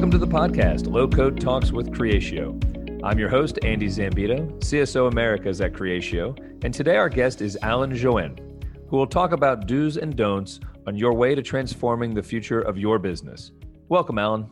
Welcome 0.00 0.18
to 0.18 0.26
the 0.26 0.26
podcast, 0.26 0.90
Low 0.90 1.06
Code 1.06 1.38
Talks 1.38 1.72
with 1.72 1.90
Creatio. 1.90 2.58
I'm 3.04 3.18
your 3.18 3.28
host, 3.28 3.58
Andy 3.62 3.86
Zambito, 3.86 4.48
CSO 4.60 5.12
Americas 5.12 5.60
at 5.60 5.74
Creatio, 5.74 6.34
and 6.64 6.72
today 6.72 6.96
our 6.96 7.10
guest 7.10 7.42
is 7.42 7.58
Alan 7.60 7.94
Joen, 7.94 8.38
who 8.88 8.96
will 8.96 9.06
talk 9.06 9.32
about 9.32 9.66
do's 9.66 9.98
and 9.98 10.16
don'ts 10.16 10.58
on 10.86 10.96
your 10.96 11.12
way 11.12 11.34
to 11.34 11.42
transforming 11.42 12.14
the 12.14 12.22
future 12.22 12.62
of 12.62 12.78
your 12.78 12.98
business. 12.98 13.52
Welcome, 13.90 14.18
Alan. 14.18 14.48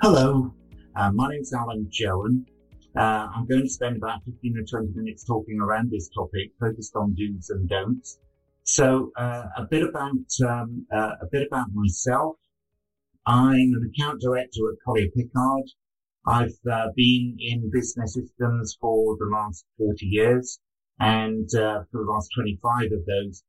Hello, 0.00 0.54
uh, 0.96 1.12
my 1.12 1.28
name 1.28 1.42
is 1.42 1.52
Alan 1.52 1.86
Joen. 1.90 2.46
Uh, 2.96 3.28
I'm 3.36 3.46
going 3.46 3.64
to 3.64 3.68
spend 3.68 3.98
about 3.98 4.24
15 4.24 4.56
or 4.56 4.80
20 4.80 4.98
minutes 4.98 5.22
talking 5.22 5.60
around 5.60 5.90
this 5.90 6.08
topic, 6.08 6.52
focused 6.58 6.96
on 6.96 7.14
do's 7.14 7.50
and 7.50 7.68
don'ts. 7.68 8.20
So, 8.62 9.12
uh, 9.18 9.44
a 9.58 9.64
bit 9.70 9.82
about 9.82 10.16
um, 10.48 10.86
uh, 10.90 11.10
a 11.20 11.26
bit 11.30 11.46
about 11.46 11.66
myself. 11.74 12.36
I'm 13.26 13.74
an 13.74 13.92
account 13.94 14.22
director 14.22 14.72
at 14.72 14.78
Collier 14.82 15.10
Pickard. 15.14 15.70
I've 16.26 16.58
uh, 16.70 16.88
been 16.96 17.36
in 17.38 17.70
business 17.70 18.14
systems 18.14 18.78
for 18.80 19.16
the 19.18 19.26
last 19.26 19.66
40 19.76 20.06
years, 20.06 20.58
and 20.98 21.48
uh, 21.54 21.84
for 21.92 22.04
the 22.04 22.10
last 22.10 22.30
25 22.34 22.92
of 22.92 23.04
those, 23.04 23.44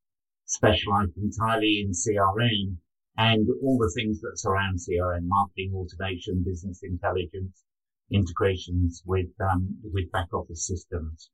specialised 0.45 1.13
entirely 1.16 1.81
in 1.85 1.94
CRM 1.94 2.77
and 3.17 3.47
all 3.63 3.77
the 3.77 3.91
things 3.95 4.20
that 4.20 4.38
surround 4.38 4.80
CRM: 4.80 5.23
marketing, 5.23 5.73
automation, 5.73 6.44
business 6.44 6.81
intelligence, 6.83 7.63
integrations 8.11 9.02
with 9.05 9.30
um, 9.39 9.77
with 9.94 10.11
back 10.11 10.33
office 10.33 10.67
systems. 10.67 11.30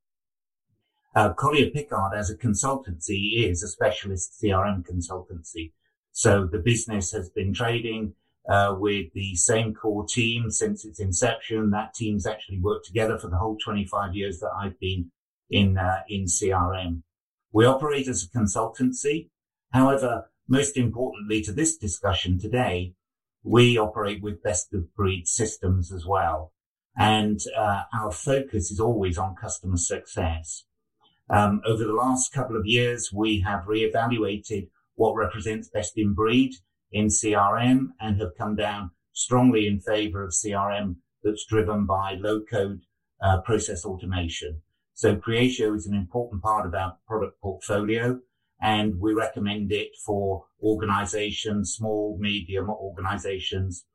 Uh, 1.16 1.34
Collier 1.34 1.72
Pickard 1.72 2.14
as 2.16 2.30
a 2.30 2.38
consultancy 2.38 3.50
is 3.50 3.64
a 3.64 3.68
specialist 3.68 4.40
CRM 4.40 4.86
consultancy. 4.86 5.72
So 6.12 6.46
the 6.46 6.60
business 6.60 7.12
has 7.12 7.30
been 7.30 7.54
trading 7.54 8.14
uh, 8.50 8.76
with 8.78 9.12
the 9.14 9.36
same 9.36 9.74
core 9.74 10.06
team 10.06 10.50
since 10.50 10.86
its 10.86 11.00
inception. 11.00 11.72
That 11.72 11.94
team's 11.94 12.26
actually 12.26 12.60
worked 12.60 12.86
together 12.86 13.18
for 13.18 13.30
the 13.30 13.38
whole 13.38 13.58
25 13.64 14.16
years 14.16 14.40
that 14.40 14.52
I've 14.58 14.80
been 14.80 15.12
in 15.50 15.78
uh, 15.78 16.02
in 16.08 16.26
CRM. 16.26 17.04
We 17.52 17.66
operate 17.66 18.08
as 18.08 18.24
a 18.24 18.38
consultancy. 18.38 19.30
However, 19.72 20.30
most 20.48 20.78
importantly 20.78 21.42
to 21.42 21.52
this 21.52 21.78
discussion 21.78 22.40
today, 22.40 22.94
we 23.44 23.78
operate 23.78 24.22
with 24.22 24.44
best 24.44 24.74
of 24.74 24.94
breed 24.96 25.28
systems 25.28 25.92
as 25.92 26.06
well. 26.06 26.54
And 26.98 27.40
uh, 27.56 27.84
our 27.94 28.12
focus 28.12 28.72
is 28.72 28.80
always 28.80 29.18
on 29.18 29.36
customer 29.36 29.78
success. 29.78 30.64
Um, 31.30 31.62
over 31.66 31.84
the 31.84 31.94
last 31.94 32.32
couple 32.32 32.58
of 32.58 32.66
years, 32.66 33.12
we 33.14 33.42
have 33.42 33.66
reevaluated 33.66 34.70
what 34.96 35.16
represents 35.16 35.70
best 35.70 35.94
in 35.98 36.14
breed 36.14 36.54
in 36.92 37.08
CRM 37.08 37.88
and 38.00 38.20
have 38.22 38.38
come 38.38 38.56
down 38.56 38.92
strongly 39.14 39.68
in 39.68 39.80
favor 39.80 40.24
of 40.24 40.32
CRM 40.32 40.96
that's 41.24 41.46
driven 41.46 41.86
by 41.86 42.14
low 42.14 42.42
code 42.42 42.82
uh, 43.22 43.42
process 43.42 43.84
automation. 43.86 44.62
So 44.94 45.16
Creatio 45.16 45.76
is 45.76 45.86
an 45.86 45.96
important 45.96 46.42
part 46.42 46.66
of 46.66 46.74
our 46.74 46.98
product 47.08 47.42
portfolio 47.42 48.20
and 48.62 49.00
we 49.00 49.14
recommend 49.14 49.72
it 49.72 49.90
for 50.06 50.46
organizations, 50.62 51.76
small, 51.78 52.18
medium 52.20 52.70
organizations 52.70 53.86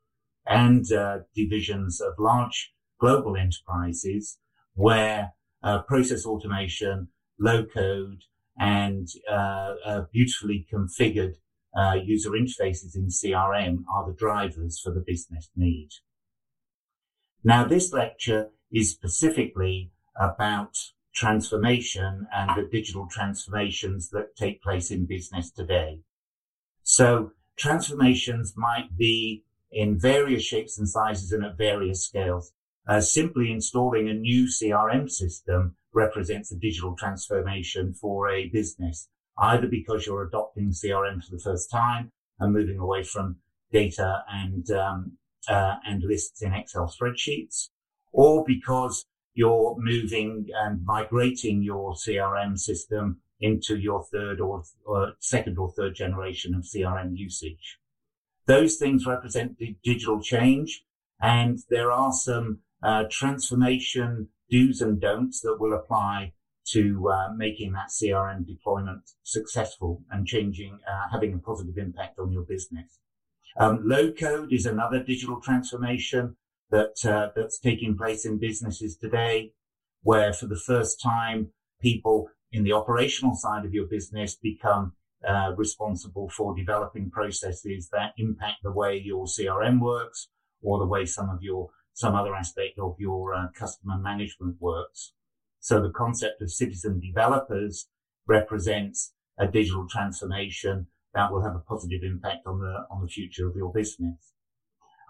and 0.45 0.89
uh, 0.91 1.19
divisions 1.35 1.99
of 2.01 2.13
large 2.19 2.73
global 2.99 3.35
enterprises 3.35 4.39
where 4.75 5.33
uh, 5.63 5.81
process 5.83 6.25
automation, 6.25 7.07
low 7.39 7.65
code, 7.65 8.23
and 8.57 9.07
uh, 9.29 10.01
beautifully 10.11 10.65
configured 10.71 11.35
uh, 11.75 11.95
user 12.03 12.31
interfaces 12.31 12.95
in 12.95 13.07
CRM 13.07 13.83
are 13.91 14.05
the 14.07 14.15
drivers 14.15 14.79
for 14.79 14.91
the 14.91 15.03
business 15.05 15.49
need. 15.55 15.89
Now, 17.43 17.65
this 17.65 17.91
lecture 17.91 18.49
is 18.71 18.91
specifically 18.91 19.91
about 20.19 20.77
transformation 21.13 22.27
and 22.33 22.51
the 22.55 22.69
digital 22.69 23.07
transformations 23.09 24.09
that 24.09 24.35
take 24.35 24.63
place 24.63 24.91
in 24.91 25.05
business 25.05 25.51
today. 25.51 25.99
So 26.83 27.31
transformations 27.57 28.53
might 28.55 28.97
be 28.97 29.43
in 29.71 29.99
various 29.99 30.43
shapes 30.43 30.77
and 30.77 30.87
sizes 30.87 31.31
and 31.31 31.45
at 31.45 31.57
various 31.57 32.05
scales. 32.05 32.51
Uh, 32.87 32.99
simply 32.99 33.51
installing 33.51 34.09
a 34.09 34.13
new 34.13 34.45
CRM 34.45 35.09
system 35.09 35.75
represents 35.93 36.51
a 36.51 36.57
digital 36.57 36.95
transformation 36.95 37.93
for 37.93 38.29
a 38.29 38.49
business, 38.49 39.07
either 39.37 39.67
because 39.67 40.05
you're 40.05 40.23
adopting 40.23 40.71
CRM 40.71 41.23
for 41.23 41.31
the 41.31 41.41
first 41.43 41.71
time 41.71 42.11
and 42.39 42.53
moving 42.53 42.77
away 42.77 43.03
from 43.03 43.37
data 43.71 44.23
and 44.29 44.69
um, 44.71 45.17
uh, 45.47 45.75
and 45.85 46.03
lists 46.03 46.41
in 46.41 46.53
Excel 46.53 46.87
spreadsheets, 46.87 47.69
or 48.11 48.43
because 48.45 49.05
you're 49.33 49.75
moving 49.77 50.47
and 50.55 50.85
migrating 50.85 51.63
your 51.63 51.93
CRM 51.93 52.57
system 52.57 53.19
into 53.39 53.75
your 53.77 54.03
third 54.05 54.39
or, 54.39 54.63
or 54.85 55.13
second 55.19 55.57
or 55.57 55.71
third 55.71 55.95
generation 55.95 56.55
of 56.55 56.63
CRM 56.63 57.17
usage. 57.17 57.79
Those 58.45 58.77
things 58.77 59.05
represent 59.05 59.57
the 59.57 59.75
digital 59.83 60.21
change 60.21 60.85
and 61.21 61.59
there 61.69 61.91
are 61.91 62.13
some 62.13 62.59
uh, 62.83 63.05
transformation 63.09 64.29
do's 64.49 64.81
and 64.81 65.01
don'ts 65.01 65.41
that 65.41 65.57
will 65.59 65.73
apply 65.73 66.33
to 66.65 67.09
uh, 67.09 67.33
making 67.35 67.73
that 67.73 67.89
CRM 67.89 68.45
deployment 68.45 69.11
successful 69.23 70.01
and 70.11 70.25
changing, 70.25 70.79
uh, 70.89 71.09
having 71.11 71.33
a 71.33 71.37
positive 71.37 71.77
impact 71.77 72.19
on 72.19 72.31
your 72.31 72.43
business. 72.43 72.99
Um, 73.57 73.81
low 73.83 74.11
code 74.11 74.51
is 74.51 74.65
another 74.65 75.03
digital 75.03 75.39
transformation 75.41 76.35
that 76.71 77.05
uh, 77.05 77.29
that's 77.35 77.59
taking 77.59 77.97
place 77.97 78.25
in 78.25 78.39
businesses 78.39 78.97
today, 78.97 79.51
where 80.01 80.33
for 80.33 80.47
the 80.47 80.59
first 80.59 81.01
time 81.01 81.49
people 81.81 82.29
in 82.51 82.63
the 82.63 82.73
operational 82.73 83.35
side 83.35 83.65
of 83.65 83.73
your 83.73 83.85
business 83.85 84.35
become 84.35 84.93
uh, 85.27 85.53
responsible 85.55 86.29
for 86.29 86.55
developing 86.55 87.09
processes 87.09 87.89
that 87.91 88.13
impact 88.17 88.57
the 88.63 88.71
way 88.71 88.97
your 88.97 89.25
CRM 89.25 89.79
works 89.79 90.29
or 90.61 90.79
the 90.79 90.85
way 90.85 91.05
some 91.05 91.29
of 91.29 91.41
your 91.41 91.69
some 91.93 92.15
other 92.15 92.35
aspect 92.35 92.79
of 92.79 92.95
your 92.97 93.35
uh, 93.35 93.47
customer 93.53 93.97
management 93.99 94.55
works. 94.59 95.13
So 95.63 95.81
the 95.81 95.91
concept 95.91 96.41
of 96.41 96.51
citizen 96.51 96.99
developers 96.99 97.87
represents 98.27 99.13
a 99.39 99.47
digital 99.47 99.87
transformation 99.89 100.87
that 101.13 101.31
will 101.31 101.41
have 101.41 101.55
a 101.55 101.59
positive 101.59 102.01
impact 102.03 102.45
on 102.45 102.59
the, 102.59 102.85
on 102.91 103.01
the 103.01 103.07
future 103.07 103.47
of 103.47 103.55
your 103.55 103.71
business. 103.71 104.33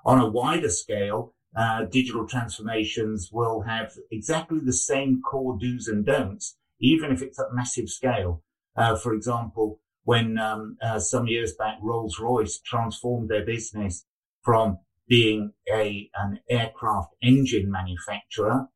On 0.06 0.20
a 0.20 0.30
wider 0.30 0.70
scale, 0.70 1.34
uh, 1.58 1.86
digital 1.86 2.28
transformations 2.28 3.32
will 3.34 3.62
have 3.62 3.94
exactly 4.12 4.60
the 4.64 4.74
same 4.74 5.24
core 5.24 5.58
do's 5.60 5.88
and 5.88 6.06
don'ts, 6.06 6.56
even 6.80 7.12
if 7.12 7.24
it's 7.24 7.40
at 7.40 7.48
massive 7.52 7.90
scale. 7.90 8.44
Uh, 8.76 8.96
for 8.96 9.16
example, 9.16 9.80
when 10.04 10.38
um, 10.38 10.78
uh, 10.84 11.00
some 11.00 11.26
years 11.26 11.56
back 11.56 11.80
Rolls 11.82 12.20
Royce 12.20 12.60
transformed 12.60 13.28
their 13.28 13.44
business 13.44 14.06
from 14.44 14.78
being 15.08 15.54
a 15.68 16.12
an 16.14 16.42
aircraft 16.48 17.16
engine 17.24 17.72
manufacturer 17.72 18.68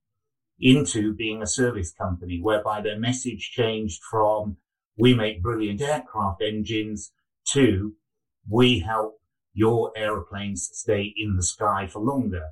into 0.59 1.13
being 1.13 1.41
a 1.41 1.47
service 1.47 1.91
company, 1.91 2.39
whereby 2.41 2.81
their 2.81 2.99
message 2.99 3.51
changed 3.51 4.01
from 4.03 4.57
"we 4.97 5.13
make 5.13 5.41
brilliant 5.41 5.81
aircraft 5.81 6.41
engines" 6.41 7.11
to 7.53 7.95
"we 8.49 8.79
help 8.79 9.21
your 9.53 9.91
aeroplanes 9.95 10.69
stay 10.73 11.13
in 11.15 11.35
the 11.35 11.43
sky 11.43 11.87
for 11.87 11.99
longer." 11.99 12.49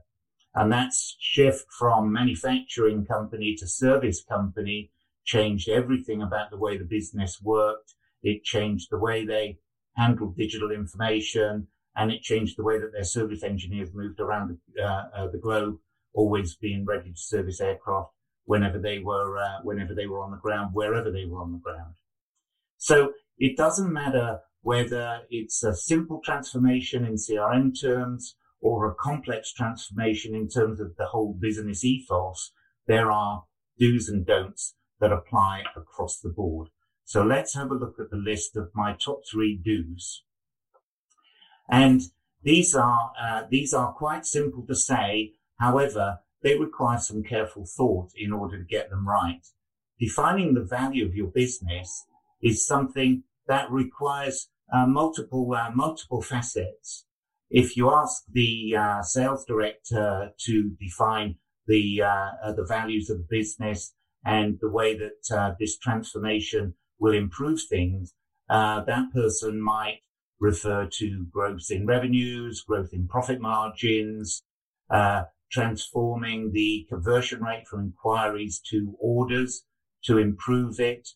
And 0.53 0.71
that 0.71 0.93
shift 1.19 1.65
from 1.77 2.13
manufacturing 2.13 3.05
company 3.05 3.55
to 3.55 3.67
service 3.67 4.23
company 4.23 4.91
changed 5.25 5.67
everything 5.67 6.21
about 6.21 6.49
the 6.49 6.57
way 6.57 6.77
the 6.77 6.85
business 6.85 7.41
worked. 7.41 7.95
It 8.23 8.43
changed 8.43 8.89
the 8.89 8.99
way 8.99 9.25
they 9.25 9.57
handled 9.97 10.37
digital 10.37 10.71
information 10.71 11.67
and 11.95 12.11
it 12.11 12.21
changed 12.21 12.57
the 12.57 12.63
way 12.63 12.79
that 12.79 12.91
their 12.91 13.03
service 13.03 13.43
engineers 13.43 13.93
moved 13.93 14.19
around 14.19 14.59
the, 14.75 14.81
uh, 14.83 15.09
uh, 15.15 15.27
the 15.27 15.37
globe, 15.37 15.77
always 16.15 16.55
being 16.55 16.85
ready 16.85 17.11
to 17.11 17.17
service 17.17 17.61
aircraft 17.61 18.09
whenever 18.45 18.79
they 18.79 18.99
were 18.99 19.37
uh, 19.37 19.59
whenever 19.63 19.93
they 19.93 20.07
were 20.07 20.23
on 20.23 20.31
the 20.31 20.37
ground, 20.37 20.71
wherever 20.73 21.11
they 21.11 21.25
were 21.25 21.41
on 21.41 21.51
the 21.51 21.59
ground. 21.59 21.95
So 22.77 23.13
it 23.37 23.57
doesn't 23.57 23.91
matter 23.91 24.39
whether 24.61 25.21
it's 25.29 25.63
a 25.63 25.75
simple 25.75 26.21
transformation 26.23 27.05
in 27.05 27.15
CRM 27.15 27.79
terms 27.79 28.35
or 28.61 28.89
a 28.89 28.95
complex 28.95 29.53
transformation 29.53 30.33
in 30.33 30.47
terms 30.47 30.79
of 30.79 30.95
the 30.97 31.05
whole 31.05 31.37
business 31.39 31.83
ethos. 31.83 32.51
There 32.87 33.11
are 33.11 33.43
do's 33.77 34.09
and 34.09 34.25
don'ts 34.25 34.75
that 34.99 35.11
apply 35.11 35.63
across 35.75 36.19
the 36.19 36.29
board. 36.29 36.69
So 37.03 37.23
let's 37.23 37.53
have 37.53 37.69
a 37.69 37.75
look 37.75 37.99
at 37.99 38.09
the 38.09 38.17
list 38.17 38.55
of 38.55 38.71
my 38.73 38.93
top 38.93 39.21
three 39.31 39.59
do's. 39.63 40.23
And 41.69 42.01
these 42.41 42.75
are, 42.75 43.11
uh, 43.21 43.43
these 43.49 43.73
are 43.73 43.93
quite 43.93 44.25
simple 44.25 44.65
to 44.67 44.75
say. 44.75 45.33
However, 45.59 46.19
they 46.41 46.57
require 46.57 46.99
some 46.99 47.23
careful 47.23 47.65
thought 47.65 48.11
in 48.15 48.31
order 48.31 48.57
to 48.57 48.63
get 48.63 48.89
them 48.89 49.07
right. 49.07 49.45
Defining 49.99 50.53
the 50.53 50.63
value 50.63 51.05
of 51.05 51.15
your 51.15 51.27
business 51.27 52.05
is 52.41 52.67
something 52.67 53.23
that 53.47 53.71
requires 53.71 54.49
uh, 54.73 54.85
multiple, 54.85 55.53
uh, 55.53 55.71
multiple 55.73 56.21
facets. 56.21 57.05
if 57.49 57.77
you 57.77 57.91
ask 57.91 58.23
the 58.31 58.75
uh, 58.75 59.01
sales 59.01 59.45
director 59.45 60.31
to 60.39 60.71
define 60.79 61.35
the 61.67 62.01
uh, 62.01 62.31
uh, 62.43 62.53
the 62.53 62.65
values 62.65 63.09
of 63.09 63.17
the 63.17 63.27
business 63.29 63.93
and 64.25 64.57
the 64.61 64.69
way 64.69 64.97
that 64.97 65.35
uh, 65.35 65.53
this 65.59 65.77
transformation 65.77 66.73
will 66.99 67.13
improve 67.13 67.59
things, 67.69 68.13
that 68.49 69.05
person 69.13 69.61
might 69.61 70.01
refer 70.39 70.87
to 70.91 71.25
growth 71.31 71.69
in 71.69 71.85
revenues, 71.85 72.61
growth 72.61 72.89
in 72.91 73.07
profit 73.07 73.39
margins, 73.39 74.43
transforming 75.51 76.51
the 76.51 76.85
conversion 76.89 77.41
rate 77.41 77.67
from 77.67 77.81
inquiries 77.81 78.59
to 78.71 78.95
orders 78.99 79.65
to 80.03 80.17
improve 80.17 80.79
it. 80.79 81.09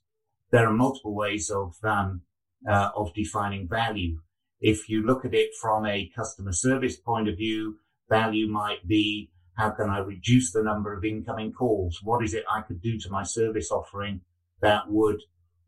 There 0.51 0.67
are 0.67 0.73
multiple 0.73 1.15
ways 1.15 1.49
of 1.49 1.75
um, 1.83 2.21
uh, 2.67 2.89
of 2.95 3.13
defining 3.13 3.67
value. 3.67 4.19
If 4.59 4.89
you 4.89 5.05
look 5.05 5.23
at 5.23 5.33
it 5.33 5.51
from 5.61 5.85
a 5.85 6.11
customer 6.15 6.51
service 6.51 6.97
point 6.97 7.29
of 7.29 7.37
view, 7.37 7.77
value 8.09 8.47
might 8.47 8.87
be 8.87 9.31
how 9.57 9.71
can 9.71 9.89
I 9.89 9.99
reduce 9.99 10.51
the 10.51 10.63
number 10.63 10.93
of 10.93 11.03
incoming 11.03 11.51
calls? 11.51 11.99
What 12.01 12.23
is 12.23 12.33
it 12.33 12.45
I 12.49 12.61
could 12.61 12.81
do 12.81 12.97
to 12.99 13.09
my 13.09 13.23
service 13.23 13.71
offering 13.71 14.21
that 14.61 14.89
would 14.89 15.21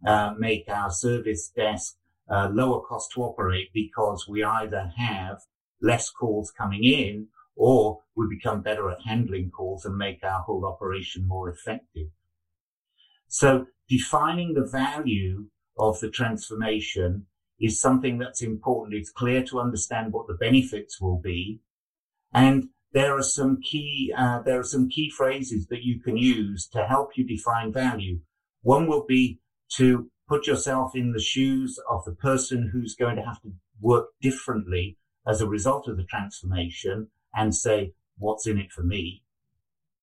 uh, 0.05 0.33
make 0.37 0.65
our 0.69 0.89
service 0.89 1.51
desk 1.55 1.95
uh, 2.29 2.49
lower 2.51 2.81
cost 2.81 3.11
to 3.13 3.21
operate 3.21 3.69
because 3.73 4.27
we 4.29 4.43
either 4.43 4.91
have 4.97 5.41
less 5.81 6.09
calls 6.09 6.51
coming 6.51 6.83
in 6.83 7.27
or 7.55 7.99
we 8.15 8.27
become 8.29 8.61
better 8.61 8.89
at 8.89 9.01
handling 9.05 9.51
calls 9.51 9.85
and 9.85 9.95
make 9.97 10.23
our 10.23 10.41
whole 10.41 10.65
operation 10.65 11.27
more 11.27 11.49
effective. 11.49 12.07
So 13.27 13.67
defining 13.87 14.53
the 14.53 14.65
value 14.65 15.47
of 15.77 15.99
the 15.99 16.09
transformation 16.09 17.27
is 17.59 17.79
something 17.79 18.17
that's 18.17 18.41
important. 18.41 18.95
It's 18.95 19.11
clear 19.11 19.43
to 19.43 19.59
understand 19.59 20.11
what 20.11 20.27
the 20.27 20.33
benefits 20.33 20.99
will 20.99 21.19
be. 21.19 21.61
And 22.33 22.69
there 22.93 23.15
are 23.17 23.23
some 23.23 23.61
key, 23.61 24.13
uh, 24.17 24.41
there 24.41 24.59
are 24.59 24.63
some 24.63 24.89
key 24.89 25.09
phrases 25.09 25.67
that 25.67 25.83
you 25.83 26.01
can 26.01 26.17
use 26.17 26.67
to 26.73 26.85
help 26.85 27.11
you 27.15 27.25
define 27.25 27.71
value. 27.71 28.19
One 28.63 28.87
will 28.87 29.05
be 29.05 29.39
to 29.77 30.09
put 30.27 30.47
yourself 30.47 30.95
in 30.95 31.13
the 31.13 31.21
shoes 31.21 31.79
of 31.89 32.03
the 32.05 32.15
person 32.15 32.71
who's 32.73 32.95
going 32.95 33.15
to 33.15 33.23
have 33.23 33.41
to 33.41 33.53
work 33.79 34.07
differently 34.21 34.97
as 35.27 35.41
a 35.41 35.47
result 35.47 35.87
of 35.87 35.97
the 35.97 36.03
transformation 36.03 37.07
and 37.33 37.55
say, 37.55 37.93
what's 38.17 38.47
in 38.47 38.57
it 38.57 38.71
for 38.71 38.83
me? 38.83 39.23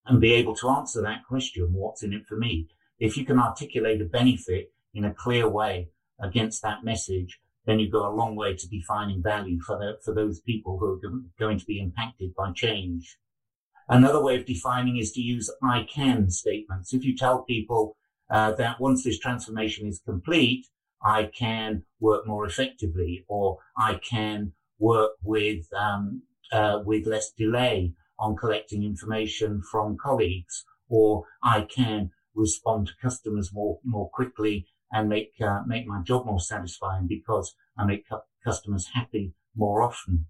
And 0.06 0.20
be 0.20 0.32
able 0.34 0.54
to 0.56 0.70
answer 0.70 1.02
that 1.02 1.24
question, 1.28 1.68
what's 1.72 2.02
in 2.02 2.12
it 2.12 2.26
for 2.26 2.36
me? 2.36 2.68
If 2.98 3.16
you 3.16 3.24
can 3.24 3.38
articulate 3.38 4.00
a 4.00 4.04
benefit 4.04 4.72
in 4.94 5.04
a 5.04 5.14
clear 5.14 5.48
way 5.48 5.90
against 6.20 6.62
that 6.62 6.84
message, 6.84 7.40
then 7.66 7.78
you 7.78 7.90
go 7.90 8.08
a 8.08 8.16
long 8.16 8.34
way 8.34 8.56
to 8.56 8.68
defining 8.68 9.22
value 9.22 9.60
for 9.60 9.76
the, 9.78 9.98
for 10.04 10.14
those 10.14 10.40
people 10.40 10.78
who 10.78 10.94
are 10.94 11.20
going 11.38 11.58
to 11.58 11.66
be 11.66 11.80
impacted 11.80 12.34
by 12.34 12.50
change. 12.52 13.18
Another 13.88 14.22
way 14.22 14.36
of 14.36 14.46
defining 14.46 14.96
is 14.96 15.12
to 15.12 15.20
use 15.20 15.50
I 15.62 15.86
can 15.94 16.30
statements. 16.30 16.92
If 16.92 17.04
you 17.04 17.16
tell 17.16 17.42
people 17.42 17.96
uh, 18.30 18.52
that 18.52 18.80
once 18.80 19.04
this 19.04 19.18
transformation 19.18 19.86
is 19.86 20.00
complete, 20.04 20.66
I 21.02 21.24
can 21.24 21.84
work 22.00 22.26
more 22.26 22.44
effectively, 22.46 23.24
or 23.28 23.58
I 23.76 24.00
can 24.02 24.52
work 24.78 25.12
with 25.22 25.66
um, 25.72 26.22
uh, 26.52 26.78
with 26.84 27.06
less 27.06 27.30
delay 27.36 27.92
on 28.18 28.34
collecting 28.36 28.82
information 28.82 29.60
from 29.70 29.96
colleagues, 30.00 30.64
or 30.88 31.22
I 31.42 31.62
can 31.62 32.10
respond 32.34 32.86
to 32.86 32.92
customers 33.00 33.50
more 33.52 33.78
more 33.84 34.08
quickly 34.12 34.66
and 34.92 35.08
make 35.08 35.32
uh, 35.40 35.60
make 35.66 35.86
my 35.86 36.00
job 36.02 36.24
more 36.24 36.40
satisfying 36.40 37.06
because 37.06 37.54
I 37.76 37.84
make 37.84 38.08
cu- 38.08 38.18
customers 38.44 38.86
happy 38.94 39.32
more 39.54 39.82
often. 39.82 40.26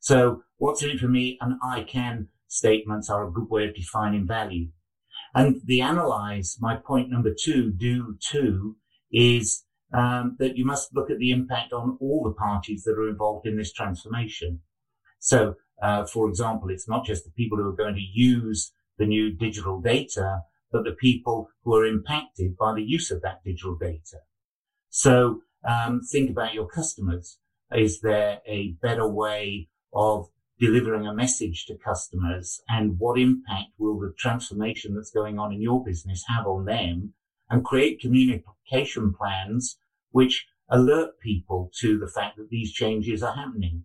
So 0.00 0.42
what's 0.58 0.82
in 0.82 0.90
it 0.90 0.98
for 0.98 1.08
me 1.08 1.36
and 1.40 1.54
I 1.62 1.82
can 1.82 2.28
statements 2.48 3.08
are 3.10 3.26
a 3.26 3.30
good 3.30 3.48
way 3.48 3.66
of 3.66 3.74
defining 3.74 4.26
value. 4.26 4.68
And 5.34 5.60
the 5.64 5.80
analyze, 5.82 6.56
my 6.58 6.74
point 6.74 7.10
number 7.10 7.30
two, 7.38 7.70
do 7.70 8.16
two, 8.20 8.76
is 9.12 9.64
um, 9.92 10.36
that 10.38 10.56
you 10.56 10.64
must 10.64 10.94
look 10.94 11.10
at 11.10 11.18
the 11.18 11.30
impact 11.30 11.72
on 11.72 11.96
all 12.00 12.22
the 12.22 12.32
parties 12.32 12.82
that 12.84 12.98
are 12.98 13.08
involved 13.08 13.46
in 13.46 13.56
this 13.56 13.72
transformation. 13.72 14.60
So, 15.18 15.56
uh, 15.82 16.06
for 16.06 16.28
example, 16.28 16.70
it's 16.70 16.88
not 16.88 17.04
just 17.04 17.24
the 17.24 17.30
people 17.30 17.58
who 17.58 17.68
are 17.68 17.72
going 17.72 17.94
to 17.94 18.00
use 18.00 18.72
the 18.98 19.06
new 19.06 19.32
digital 19.32 19.80
data, 19.80 20.42
but 20.70 20.84
the 20.84 20.92
people 20.92 21.48
who 21.64 21.74
are 21.76 21.86
impacted 21.86 22.56
by 22.56 22.74
the 22.74 22.82
use 22.82 23.10
of 23.10 23.22
that 23.22 23.42
digital 23.44 23.76
data. 23.76 24.18
So 24.90 25.42
um, 25.68 26.00
think 26.00 26.30
about 26.30 26.54
your 26.54 26.66
customers. 26.66 27.38
Is 27.72 28.00
there 28.00 28.40
a 28.46 28.74
better 28.82 29.06
way 29.06 29.68
of 29.92 30.28
delivering 30.58 31.06
a 31.06 31.14
message 31.14 31.66
to 31.66 31.76
customers 31.76 32.60
and 32.68 32.98
what 32.98 33.18
impact 33.18 33.70
will 33.78 33.98
the 33.98 34.12
transformation 34.18 34.94
that's 34.94 35.10
going 35.10 35.38
on 35.38 35.52
in 35.52 35.62
your 35.62 35.84
business 35.84 36.24
have 36.26 36.46
on 36.46 36.64
them 36.64 37.14
and 37.48 37.64
create 37.64 38.00
communication 38.00 39.14
plans 39.14 39.78
which 40.10 40.46
alert 40.68 41.18
people 41.20 41.70
to 41.80 41.98
the 41.98 42.08
fact 42.08 42.36
that 42.36 42.50
these 42.50 42.72
changes 42.72 43.22
are 43.22 43.34
happening. 43.34 43.84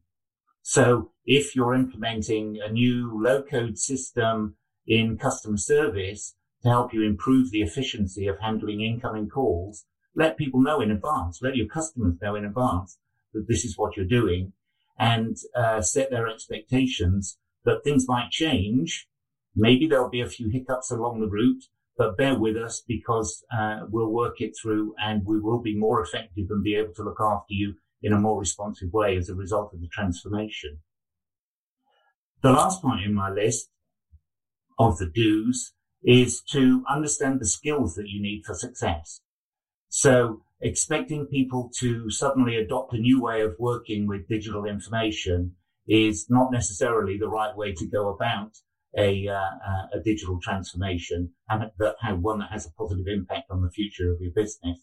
So 0.63 1.12
if 1.25 1.55
you're 1.55 1.73
implementing 1.73 2.59
a 2.63 2.71
new 2.71 3.21
low 3.21 3.41
code 3.41 3.77
system 3.77 4.55
in 4.85 5.17
customer 5.17 5.57
service, 5.57 6.35
to 6.63 6.69
help 6.69 6.93
you 6.93 7.03
improve 7.03 7.51
the 7.51 7.61
efficiency 7.61 8.27
of 8.27 8.39
handling 8.39 8.81
incoming 8.81 9.27
calls, 9.27 9.85
let 10.15 10.37
people 10.37 10.61
know 10.61 10.79
in 10.79 10.91
advance, 10.91 11.39
let 11.41 11.55
your 11.55 11.67
customers 11.67 12.15
know 12.21 12.35
in 12.35 12.45
advance 12.45 12.97
that 13.33 13.47
this 13.47 13.65
is 13.65 13.77
what 13.77 13.95
you're 13.95 14.05
doing 14.05 14.53
and 14.97 15.37
uh, 15.55 15.81
set 15.81 16.09
their 16.09 16.27
expectations 16.27 17.37
that 17.65 17.83
things 17.83 18.07
might 18.07 18.29
change. 18.29 19.07
Maybe 19.55 19.87
there'll 19.87 20.09
be 20.09 20.21
a 20.21 20.29
few 20.29 20.49
hiccups 20.49 20.91
along 20.91 21.19
the 21.19 21.27
route, 21.27 21.65
but 21.97 22.17
bear 22.17 22.37
with 22.37 22.55
us 22.55 22.81
because 22.87 23.43
uh, 23.55 23.81
we'll 23.89 24.11
work 24.11 24.39
it 24.39 24.53
through 24.61 24.93
and 24.97 25.25
we 25.25 25.39
will 25.39 25.61
be 25.61 25.75
more 25.75 26.01
effective 26.01 26.47
and 26.49 26.63
be 26.63 26.75
able 26.75 26.93
to 26.93 27.03
look 27.03 27.19
after 27.19 27.53
you 27.53 27.75
in 28.01 28.13
a 28.13 28.19
more 28.19 28.39
responsive 28.39 28.91
way 28.91 29.17
as 29.17 29.29
a 29.29 29.35
result 29.35 29.73
of 29.73 29.81
the 29.81 29.87
transformation. 29.87 30.79
The 32.44 32.51
last 32.51 32.81
point 32.81 33.06
in 33.06 33.13
my 33.13 33.31
list 33.31 33.69
of 34.78 34.98
the 34.98 35.10
do's 35.10 35.72
is 36.04 36.42
to 36.51 36.84
understand 36.90 37.40
the 37.40 37.48
skills 37.48 37.95
that 37.95 38.10
you 38.10 38.22
need 38.22 38.44
for 38.45 38.54
success. 38.54 39.22
So 39.88 40.42
expecting 40.59 41.26
people 41.28 41.71
to 41.80 42.09
suddenly 42.09 42.57
adopt 42.57 42.94
a 42.94 42.97
new 42.97 43.21
way 43.21 43.42
of 43.42 43.56
working 43.59 44.07
with 44.07 44.28
digital 44.28 44.66
information 44.66 45.56
is 45.88 46.26
not 46.30 46.52
necessarily 46.52 47.18
the 47.18 47.30
right 47.30 47.56
way 47.56 47.71
to 47.76 47.85
go 47.85 48.09
about 48.09 48.57
a, 48.97 49.26
uh, 49.30 49.97
a 49.97 50.00
digital 50.04 50.38
transformation 50.42 51.31
and 51.47 51.71
that 51.80 51.95
one 52.19 52.40
that 52.40 52.52
has 52.52 52.66
a 52.66 52.71
positive 52.71 53.07
impact 53.07 53.52
on 53.52 53.62
the 53.62 53.71
future 53.71 54.12
of 54.12 54.19
your 54.19 54.31
business. 54.31 54.80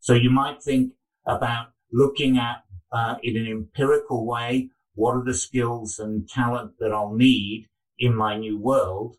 So 0.00 0.14
you 0.14 0.30
might 0.30 0.62
think 0.62 0.94
about 1.26 1.72
looking 1.92 2.38
at 2.38 2.62
uh, 2.90 3.16
in 3.22 3.36
an 3.36 3.46
empirical 3.46 4.26
way 4.26 4.70
what 4.96 5.12
are 5.12 5.24
the 5.24 5.34
skills 5.34 6.00
and 6.00 6.28
talent 6.28 6.72
that 6.80 6.92
I'll 6.92 7.14
need 7.14 7.68
in 7.98 8.14
my 8.14 8.36
new 8.36 8.58
world 8.58 9.16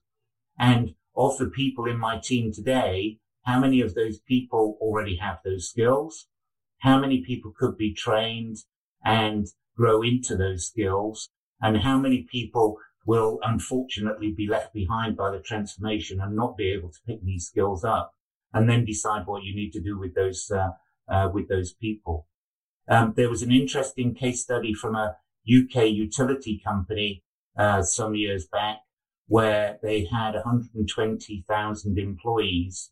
and 0.59 0.95
of 1.15 1.37
the 1.37 1.47
people 1.47 1.85
in 1.85 1.97
my 1.97 2.19
team 2.19 2.51
today, 2.51 3.19
how 3.43 3.59
many 3.59 3.81
of 3.81 3.95
those 3.95 4.19
people 4.19 4.77
already 4.81 5.17
have 5.17 5.39
those 5.43 5.69
skills? 5.69 6.27
How 6.79 6.99
many 6.99 7.23
people 7.23 7.53
could 7.57 7.77
be 7.77 7.93
trained 7.93 8.57
and 9.03 9.47
grow 9.75 10.01
into 10.01 10.35
those 10.35 10.67
skills? 10.67 11.29
And 11.61 11.77
how 11.77 11.97
many 11.97 12.27
people 12.29 12.77
will 13.05 13.39
unfortunately 13.43 14.33
be 14.35 14.47
left 14.47 14.73
behind 14.73 15.15
by 15.15 15.31
the 15.31 15.39
transformation 15.39 16.19
and 16.19 16.35
not 16.35 16.57
be 16.57 16.71
able 16.71 16.89
to 16.89 16.99
pick 17.07 17.23
these 17.23 17.47
skills 17.47 17.83
up 17.83 18.13
and 18.53 18.69
then 18.69 18.85
decide 18.85 19.25
what 19.25 19.43
you 19.43 19.55
need 19.55 19.71
to 19.71 19.81
do 19.81 19.97
with 19.97 20.13
those, 20.13 20.51
uh, 20.51 20.69
uh, 21.11 21.29
with 21.33 21.47
those 21.47 21.73
people. 21.73 22.27
Um, 22.89 23.13
there 23.15 23.29
was 23.29 23.41
an 23.41 23.51
interesting 23.51 24.13
case 24.13 24.41
study 24.41 24.73
from 24.73 24.95
a 24.95 25.15
UK 25.47 25.85
utility 25.89 26.61
company, 26.63 27.23
uh, 27.57 27.81
some 27.81 28.15
years 28.15 28.47
back 28.51 28.79
where 29.27 29.77
they 29.83 30.05
had 30.05 30.33
120,000 30.33 31.97
employees. 31.97 32.91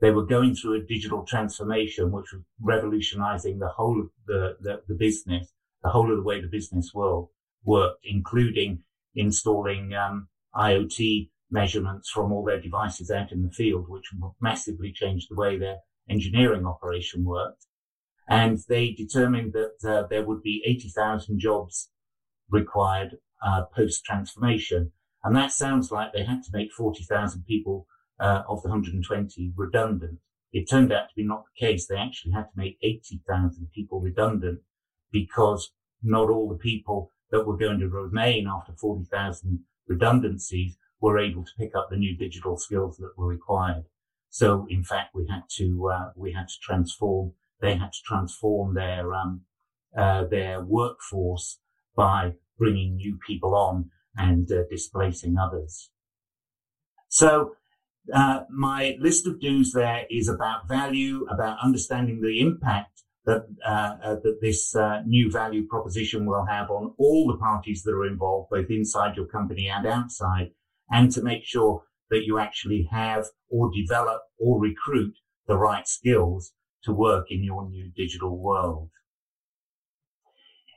They 0.00 0.10
were 0.10 0.24
going 0.24 0.54
through 0.54 0.80
a 0.80 0.84
digital 0.84 1.24
transformation, 1.24 2.12
which 2.12 2.32
was 2.32 2.42
revolutionizing 2.60 3.58
the 3.58 3.68
whole 3.68 4.00
of 4.00 4.10
the, 4.26 4.56
the, 4.60 4.82
the 4.88 4.94
business, 4.94 5.52
the 5.82 5.90
whole 5.90 6.10
of 6.10 6.16
the 6.16 6.22
way 6.22 6.40
the 6.40 6.48
business 6.48 6.92
world 6.94 7.28
worked, 7.64 8.00
including 8.04 8.82
installing 9.14 9.94
um, 9.94 10.28
IoT 10.54 11.30
measurements 11.50 12.10
from 12.10 12.32
all 12.32 12.44
their 12.44 12.60
devices 12.60 13.10
out 13.10 13.32
in 13.32 13.42
the 13.42 13.50
field, 13.50 13.88
which 13.88 14.10
massively 14.40 14.92
changed 14.92 15.28
the 15.30 15.36
way 15.36 15.56
their 15.56 15.78
engineering 16.08 16.66
operation 16.66 17.24
worked. 17.24 17.66
And 18.28 18.58
they 18.68 18.92
determined 18.92 19.52
that 19.52 19.88
uh, 19.88 20.06
there 20.08 20.24
would 20.24 20.42
be 20.42 20.62
80,000 20.66 21.38
jobs 21.38 21.90
required 22.50 23.18
uh, 23.44 23.64
post 23.74 24.04
transformation. 24.04 24.92
And 25.22 25.36
that 25.36 25.52
sounds 25.52 25.90
like 25.90 26.12
they 26.12 26.24
had 26.24 26.42
to 26.44 26.50
make 26.52 26.72
40,000 26.72 27.44
people 27.46 27.86
uh, 28.18 28.42
of 28.48 28.62
the 28.62 28.68
120 28.68 29.52
redundant. 29.56 30.18
It 30.52 30.70
turned 30.70 30.92
out 30.92 31.08
to 31.08 31.14
be 31.16 31.24
not 31.24 31.44
the 31.44 31.66
case. 31.66 31.86
They 31.86 31.96
actually 31.96 32.32
had 32.32 32.44
to 32.44 32.56
make 32.56 32.78
80,000 32.82 33.68
people 33.74 34.00
redundant 34.00 34.60
because 35.10 35.72
not 36.02 36.30
all 36.30 36.48
the 36.48 36.58
people 36.58 37.10
that 37.30 37.46
were 37.46 37.56
going 37.56 37.80
to 37.80 37.88
remain 37.88 38.46
after 38.46 38.72
40,000 38.72 39.64
redundancies 39.88 40.76
were 41.00 41.18
able 41.18 41.44
to 41.44 41.50
pick 41.58 41.74
up 41.74 41.88
the 41.90 41.96
new 41.96 42.16
digital 42.16 42.56
skills 42.56 42.96
that 42.98 43.12
were 43.16 43.26
required. 43.26 43.84
So 44.30 44.66
in 44.70 44.84
fact, 44.84 45.14
we 45.14 45.26
had 45.28 45.42
to, 45.56 45.90
uh, 45.92 46.10
we 46.16 46.32
had 46.32 46.48
to 46.48 46.58
transform, 46.62 47.32
they 47.60 47.76
had 47.76 47.92
to 47.92 47.98
transform 48.04 48.74
their, 48.74 49.14
um, 49.14 49.42
uh, 49.96 50.24
their 50.24 50.62
workforce 50.62 51.60
by 51.96 52.32
bringing 52.58 52.96
new 52.96 53.18
people 53.26 53.54
on 53.54 53.90
and 54.16 54.50
uh, 54.50 54.62
displacing 54.70 55.36
others. 55.38 55.90
So 57.08 57.56
uh, 58.12 58.40
my 58.50 58.96
list 58.98 59.26
of 59.26 59.40
do's 59.40 59.72
there 59.72 60.04
is 60.10 60.28
about 60.28 60.68
value, 60.68 61.26
about 61.30 61.58
understanding 61.62 62.20
the 62.20 62.40
impact 62.40 63.02
that 63.24 63.46
uh, 63.66 63.96
uh, 64.02 64.16
that 64.22 64.38
this 64.42 64.76
uh, 64.76 65.00
new 65.06 65.30
value 65.30 65.66
proposition 65.66 66.26
will 66.26 66.44
have 66.44 66.70
on 66.70 66.92
all 66.98 67.26
the 67.26 67.38
parties 67.38 67.82
that 67.82 67.92
are 67.92 68.06
involved, 68.06 68.50
both 68.50 68.68
inside 68.68 69.16
your 69.16 69.26
company 69.26 69.68
and 69.68 69.86
outside, 69.86 70.50
and 70.90 71.10
to 71.12 71.22
make 71.22 71.44
sure 71.44 71.84
that 72.10 72.24
you 72.24 72.38
actually 72.38 72.86
have 72.90 73.26
or 73.48 73.70
develop 73.74 74.20
or 74.38 74.60
recruit 74.60 75.14
the 75.46 75.56
right 75.56 75.88
skills 75.88 76.52
to 76.84 76.92
work 76.92 77.26
in 77.30 77.42
your 77.42 77.68
new 77.68 77.90
digital 77.96 78.38
world. 78.38 78.90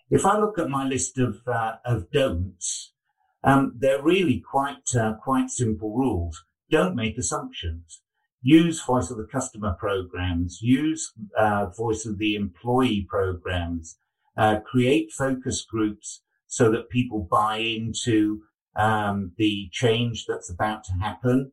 If 0.10 0.26
I 0.26 0.40
look 0.40 0.58
at 0.58 0.70
my 0.70 0.86
list 0.86 1.18
of 1.18 1.42
uh, 1.48 1.76
of 1.86 2.10
don'ts, 2.12 2.94
um, 3.44 3.74
they're 3.78 4.02
really 4.02 4.40
quite 4.40 4.96
uh, 4.98 5.14
quite 5.24 5.50
simple 5.50 5.96
rules. 5.96 6.44
Don't 6.70 6.96
make 6.96 7.18
assumptions. 7.18 8.02
Use 8.42 8.82
voice 8.82 9.10
of 9.10 9.18
the 9.18 9.28
customer 9.30 9.76
programs. 9.78 10.60
Use 10.62 11.12
uh, 11.38 11.68
voice 11.68 12.06
of 12.06 12.18
the 12.18 12.36
employee 12.36 13.06
programs. 13.10 13.98
Uh, 14.38 14.60
create 14.60 15.12
focus 15.12 15.66
groups 15.70 16.22
so 16.46 16.72
that 16.72 16.90
people 16.90 17.28
buy 17.30 17.58
into 17.58 18.44
um, 18.76 19.32
the 19.38 19.68
change 19.72 20.26
that's 20.28 20.50
about 20.50 20.84
to 20.86 20.94
happen. 20.94 21.52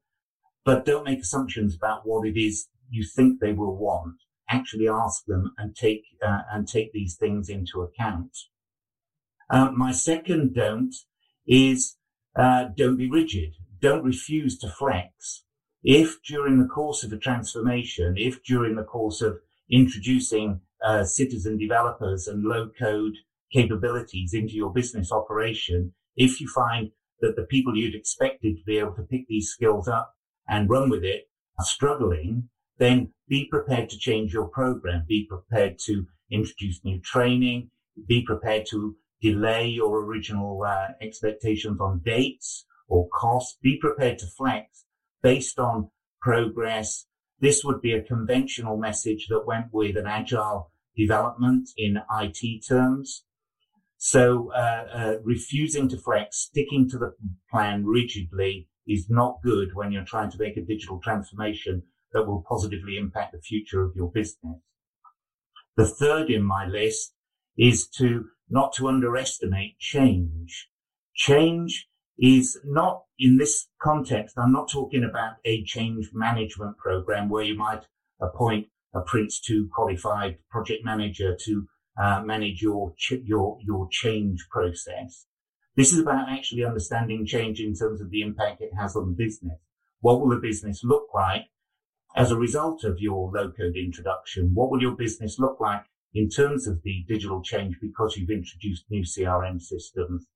But 0.65 0.85
don't 0.85 1.05
make 1.05 1.21
assumptions 1.21 1.75
about 1.75 2.03
what 2.05 2.27
it 2.27 2.39
is 2.39 2.69
you 2.91 3.05
think 3.05 3.41
they 3.41 3.53
will 3.53 3.77
want. 3.77 4.17
Actually 4.49 4.89
ask 4.89 5.25
them 5.27 5.53
and 5.57 5.75
take 5.75 6.05
uh, 6.25 6.43
and 6.53 6.69
take 6.69 6.93
these 6.93 7.17
things 7.17 7.49
into 7.49 7.81
account. 7.81 8.37
Uh, 9.51 9.71
my 9.71 9.93
second 9.93 10.55
don't 10.55 10.95
is 11.47 11.97
uh, 12.37 12.67
don't 12.77 12.97
be 12.97 13.11
rigid. 13.11 13.55
Don't 13.81 14.05
refuse 14.05 14.59
to 14.59 14.69
flex. 14.69 15.45
If 15.83 16.23
during 16.23 16.59
the 16.59 16.69
course 16.69 17.05
of 17.05 17.13
a 17.13 17.19
transformation, 17.19 18.15
if 18.17 18.43
during 18.43 18.77
the 18.77 18.85
course 18.85 19.21
of 19.21 19.39
introducing 19.71 20.61
uh, 20.85 21.05
citizen 21.05 21.59
developers 21.59 22.27
and 22.27 22.45
low 22.45 22.71
code 22.79 23.15
capabilities 23.53 24.35
into 24.35 24.55
your 24.55 24.73
business 24.73 25.13
operation, 25.13 25.93
if 26.17 26.41
you 26.41 26.49
find 26.49 26.91
that 27.21 27.37
the 27.37 27.45
people 27.45 27.77
you'd 27.77 27.95
expected 27.95 28.57
to 28.57 28.65
be 28.65 28.79
able 28.79 28.95
to 28.95 29.03
pick 29.03 29.27
these 29.29 29.49
skills 29.49 29.89
up 29.89 30.15
and 30.49 30.69
run 30.69 30.91
with 30.91 31.05
it 31.05 31.29
are 31.59 31.65
struggling, 31.65 32.49
then 32.79 33.13
be 33.29 33.47
prepared 33.47 33.89
to 33.91 33.99
change 33.99 34.33
your 34.33 34.49
program. 34.49 35.05
Be 35.09 35.27
prepared 35.29 35.79
to 35.87 36.07
introduce 36.31 36.85
new 36.85 37.01
training. 37.01 37.71
Be 38.07 38.23
prepared 38.23 38.67
to 38.71 38.97
delay 39.23 39.67
your 39.67 40.05
original 40.05 40.63
uh, 40.63 40.89
expectations 41.01 41.81
on 41.81 42.03
dates 42.05 42.67
or 42.89 43.09
costs. 43.09 43.59
Be 43.63 43.79
prepared 43.79 44.19
to 44.19 44.27
flex 44.27 44.85
based 45.23 45.59
on 45.59 45.91
progress. 46.21 47.07
This 47.41 47.65
would 47.65 47.81
be 47.81 47.93
a 47.93 48.03
conventional 48.03 48.77
message 48.77 49.27
that 49.29 49.47
went 49.47 49.67
with 49.73 49.97
an 49.97 50.07
agile 50.07 50.71
development 50.97 51.71
in 51.77 52.01
IT 52.21 52.65
terms. 52.69 53.25
So 53.97 54.53
uh, 54.53 54.85
uh, 54.93 55.15
refusing 55.23 55.89
to 55.89 55.97
flex, 55.97 56.37
sticking 56.37 56.89
to 56.91 56.99
the 56.99 57.15
plan 57.51 57.87
rigidly 57.87 58.69
is 58.87 59.09
not 59.09 59.39
good 59.43 59.71
when 59.75 59.93
you're 59.93 60.05
trying 60.05 60.31
to 60.31 60.39
make 60.39 60.59
a 60.59 60.63
digital 60.63 61.01
transformation 61.03 61.83
that 62.15 62.27
will 62.27 62.45
positively 62.49 62.97
impact 62.97 63.33
the 63.33 63.41
future 63.41 63.83
of 63.83 63.95
your 63.95 64.11
business. 64.11 64.61
The 65.77 65.87
third 65.87 66.31
in 66.31 66.43
my 66.45 66.67
list 66.67 67.13
is 67.59 67.89
to 67.99 68.27
not 68.49 68.73
to 68.75 68.89
underestimate 68.89 69.79
change. 69.79 70.69
Change 71.15 71.89
is 72.19 72.59
not 72.65 73.03
in 73.19 73.39
this 73.39 73.69
context. 73.83 74.39
I'm 74.39 74.53
not 74.53 74.71
talking 74.71 75.05
about 75.05 75.35
a 75.45 75.65
change 75.65 76.11
management 76.13 76.79
program 76.79 77.29
where 77.29 77.43
you 77.43 77.57
might 77.57 77.83
appoint 78.21 78.69
a 78.95 79.01
Prince 79.01 79.41
2 79.41 79.69
qualified 79.75 80.39
project 80.51 80.85
manager 80.85 81.37
to 81.45 81.67
uh, 82.01 82.23
manage 82.23 82.63
your, 82.63 82.93
ch- 82.97 83.23
your, 83.25 83.59
your 83.61 83.89
change 83.91 84.47
process. 84.51 85.27
This 85.77 85.93
is 85.93 85.99
about 85.99 86.29
actually 86.29 86.65
understanding 86.65 87.27
change 87.27 87.59
in 87.61 87.75
terms 87.75 88.01
of 88.01 88.11
the 88.11 88.23
impact 88.23 88.61
it 88.61 88.71
has 88.79 88.95
on 88.95 89.07
the 89.07 89.25
business. 89.25 89.59
What 90.01 90.21
will 90.21 90.31
the 90.31 90.37
business 90.37 90.85
look 90.85 91.09
like 91.13 91.47
as 92.15 92.31
a 92.31 92.39
result 92.39 92.85
of 92.85 93.01
your 93.01 93.31
low 93.33 93.51
code 93.51 93.77
introduction? 93.77 94.51
What 94.55 94.71
will 94.71 94.81
your 94.81 94.97
business 94.97 95.39
look 95.39 95.59
like 95.61 95.83
in 96.13 96.29
terms 96.29 96.67
of 96.67 96.83
the 96.83 97.05
digital 97.09 97.43
change 97.43 97.77
because 97.81 98.17
you've 98.17 98.31
introduced 98.31 98.85
new 98.91 99.03
CRM 99.03 99.61
systems? 99.61 100.27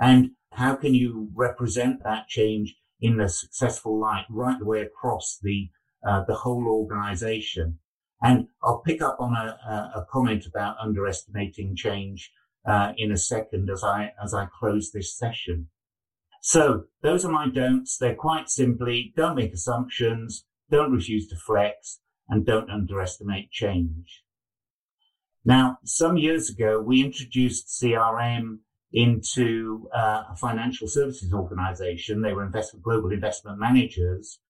And 0.00 0.30
how 0.52 0.76
can 0.76 0.94
you 0.94 1.30
represent 1.34 2.02
that 2.04 2.28
change 2.28 2.76
in 3.00 3.20
a 3.20 3.28
successful 3.28 4.00
light 4.00 4.26
right 4.30 4.58
the 4.58 4.64
way 4.64 4.82
across 4.82 5.38
the, 5.42 5.70
uh, 6.06 6.24
the 6.26 6.34
whole 6.34 6.66
organization? 6.66 7.78
And 8.22 8.48
I'll 8.62 8.80
pick 8.80 9.02
up 9.02 9.16
on 9.20 9.34
a, 9.34 9.58
a 9.94 10.06
comment 10.10 10.46
about 10.46 10.76
underestimating 10.80 11.76
change 11.76 12.32
uh, 12.66 12.92
in 12.96 13.12
a 13.12 13.16
second 13.16 13.70
as 13.70 13.84
I 13.84 14.12
as 14.22 14.34
I 14.34 14.46
close 14.58 14.90
this 14.90 15.16
session. 15.16 15.68
So 16.42 16.84
those 17.02 17.24
are 17.24 17.32
my 17.32 17.48
don'ts. 17.48 17.96
They're 17.96 18.14
quite 18.14 18.48
simply 18.48 19.12
don't 19.16 19.36
make 19.36 19.52
assumptions, 19.52 20.44
don't 20.70 20.92
refuse 20.92 21.26
to 21.28 21.36
flex, 21.36 22.00
and 22.28 22.44
don't 22.44 22.70
underestimate 22.70 23.50
change. 23.50 24.22
Now, 25.44 25.78
some 25.84 26.18
years 26.18 26.50
ago, 26.50 26.80
we 26.80 27.02
introduced 27.02 27.68
CRM 27.68 28.58
into 28.92 29.88
uh, 29.94 30.24
a 30.32 30.36
financial 30.36 30.88
services 30.88 31.32
organization. 31.32 32.22
They 32.22 32.32
were 32.32 32.44
investment, 32.44 32.84
global 32.84 33.12
investment 33.12 33.58
managers. 33.58 34.40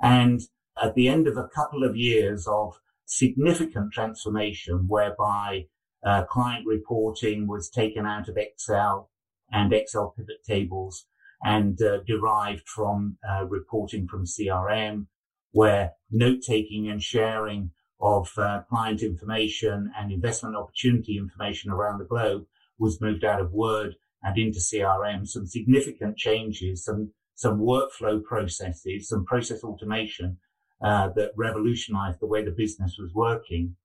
And 0.00 0.40
at 0.82 0.94
the 0.94 1.08
end 1.08 1.26
of 1.26 1.36
a 1.36 1.48
couple 1.54 1.84
of 1.84 1.96
years 1.96 2.46
of 2.46 2.74
significant 3.06 3.92
transformation 3.92 4.84
whereby 4.88 5.66
uh, 6.04 6.24
client 6.24 6.66
reporting 6.66 7.46
was 7.46 7.70
taken 7.70 8.06
out 8.06 8.28
of 8.28 8.36
Excel 8.36 9.10
and 9.50 9.72
Excel 9.72 10.14
pivot 10.16 10.42
tables 10.46 11.06
and 11.44 11.80
uh, 11.82 11.98
derived 12.06 12.68
from 12.68 13.18
uh, 13.28 13.44
reporting 13.44 14.06
from 14.08 14.24
CRM, 14.24 15.06
where 15.52 15.92
note 16.10 16.42
taking 16.46 16.88
and 16.88 17.02
sharing 17.02 17.70
of 18.00 18.30
uh, 18.36 18.62
client 18.68 19.00
information 19.02 19.92
and 19.96 20.10
investment 20.10 20.56
opportunity 20.56 21.16
information 21.16 21.70
around 21.70 21.98
the 21.98 22.04
globe 22.04 22.44
was 22.78 23.00
moved 23.00 23.24
out 23.24 23.40
of 23.40 23.52
Word 23.52 23.94
and 24.22 24.36
into 24.36 24.58
CRM. 24.58 25.26
Some 25.26 25.46
significant 25.46 26.16
changes, 26.16 26.84
some 26.84 27.12
some 27.34 27.60
workflow 27.60 28.22
processes, 28.22 29.08
some 29.08 29.24
process 29.24 29.64
automation 29.64 30.38
uh, 30.82 31.08
that 31.16 31.32
revolutionized 31.36 32.20
the 32.20 32.26
way 32.26 32.44
the 32.44 32.50
business 32.50 32.96
was 32.98 33.12
working. 33.14 33.76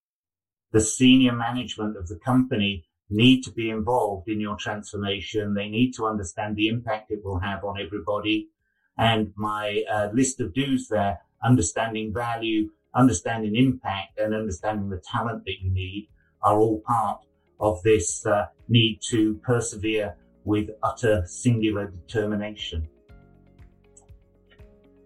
The 0.72 0.82
senior 0.82 1.34
management 1.34 1.96
of 1.96 2.08
the 2.08 2.20
company 2.24 2.86
need 3.10 3.44
to 3.44 3.52
be 3.52 3.70
involved 3.70 4.28
in 4.28 4.40
your 4.40 4.58
transformation. 4.58 5.54
They 5.54 5.70
need 5.70 5.94
to 5.94 6.06
understand 6.06 6.56
the 6.56 6.68
impact 6.68 7.10
it 7.10 7.24
will 7.24 7.40
have 7.40 7.64
on 7.64 7.80
everybody. 7.80 8.50
And 8.98 9.32
my 9.36 9.84
uh, 9.90 10.10
list 10.14 10.42
of 10.42 10.54
do's 10.54 10.88
there, 10.90 11.20
understanding 11.44 12.14
value, 12.14 12.70
understanding 12.96 13.56
impact 13.56 14.20
and 14.20 14.34
understanding 14.34 14.90
the 14.90 15.02
talent 15.12 15.44
that 15.46 15.56
you 15.62 15.72
need 15.72 16.10
are 16.44 16.58
all 16.58 16.82
part 16.86 17.22
of 17.60 17.82
this 17.84 18.26
uh, 18.26 18.46
need 18.68 19.00
to 19.10 19.36
persevere 19.44 20.16
with 20.44 20.70
utter 20.84 21.24
singular 21.26 21.88
determination. 21.88 22.88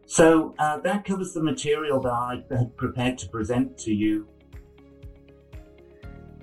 So 0.06 0.54
uh, 0.60 0.78
that 0.80 1.06
covers 1.06 1.34
the 1.34 1.42
material 1.42 2.02
that 2.02 2.12
I 2.12 2.44
had 2.50 2.76
prepared 2.76 3.18
to 3.20 3.30
present 3.30 3.78
to 3.80 3.94
you. 3.94 4.28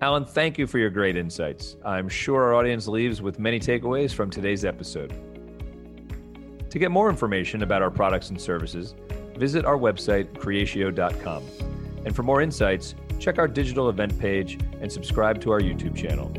Alan, 0.01 0.25
thank 0.25 0.59
you 0.59 0.67
for 0.67 0.79
your 0.79 0.91
great 0.91 1.17
insights. 1.17 1.77
I'm 1.85 2.09
sure 2.09 2.45
our 2.45 2.55
audience 2.55 2.89
leaves 2.89 3.21
with 3.21 3.39
many 3.39 3.61
takeaways 3.61 4.15
from 4.15 4.31
today's 4.31 4.65
episode. 4.65 5.13
To 6.71 6.79
get 6.79 6.91
more 6.91 7.09
information 7.09 7.63
about 7.63 7.83
our 7.83 7.91
products 7.91 8.31
and 8.31 8.41
services, 8.41 8.95
visit 9.37 9.65
our 9.65 9.77
website, 9.77 10.27
creatio.com. 10.33 11.45
And 12.05 12.15
for 12.15 12.23
more 12.23 12.43
insights, 12.43 12.95
check 13.19 13.39
our 13.39 13.49
digital 13.49 13.89
event 13.89 14.19
page 14.19 14.59
and 14.81 14.91
subscribe 14.91 15.41
to 15.43 15.51
our 15.51 15.61
YouTube 15.61 15.97
channel. 15.97 16.33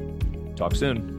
Talk 0.56 0.76
soon. 0.76 1.19